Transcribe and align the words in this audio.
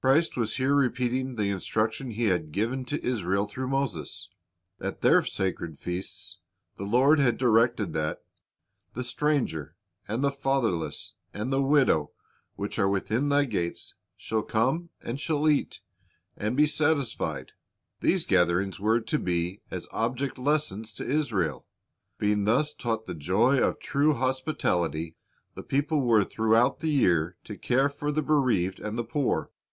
Christ 0.00 0.36
was 0.36 0.54
here 0.54 0.72
repeating 0.76 1.34
the 1.34 1.48
instruction 1.48 2.12
He 2.12 2.26
^ 2.26 2.28
had 2.30 2.52
given 2.52 2.84
to 2.84 3.04
Israel 3.04 3.48
through 3.48 3.66
Moses. 3.66 4.28
At 4.78 5.00
their 5.00 5.24
sacred 5.24 5.80
feasts 5.80 6.38
the 6.76 6.84
Lord 6.84 7.18
had 7.18 7.36
directed 7.36 7.92
that 7.94 8.20
"the 8.94 9.02
stranger, 9.02 9.74
and 10.06 10.22
the 10.22 10.30
fatherless, 10.30 11.12
and 11.34 11.52
the 11.52 11.60
widow, 11.60 12.12
which 12.54 12.78
are 12.78 12.88
within 12.88 13.30
thy 13.30 13.46
gates, 13.46 13.96
shall 14.16 14.44
come, 14.44 14.90
and 15.00 15.18
shall 15.18 15.48
eat, 15.48 15.80
and 16.36 16.56
be 16.56 16.68
satisfied."^ 16.68 17.48
These 17.98 18.26
gatherings 18.26 18.78
were 18.78 19.00
to 19.00 19.18
be 19.18 19.60
as 19.72 19.88
object 19.90 20.38
lessons 20.38 20.92
to 20.92 21.04
Israel. 21.04 21.66
Being 22.16 22.44
thus 22.44 22.72
taught 22.72 23.08
the 23.08 23.14
joy 23.16 23.58
of 23.58 23.80
true 23.80 24.14
hospitality, 24.14 25.16
the 25.56 25.64
people 25.64 26.00
were 26.02 26.22
throughout 26.22 26.78
the 26.78 26.90
year 26.90 27.36
to 27.42 27.56
care 27.58 27.88
for 27.88 28.12
the 28.12 28.22
bereaved 28.22 28.78
and 28.78 28.96
the 28.96 29.02
poor. 29.02 29.50